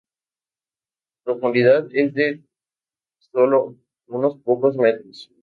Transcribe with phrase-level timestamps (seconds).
[1.19, 2.43] Su profundidad es de
[3.19, 3.75] sólo
[4.07, 5.29] unos pocos metros.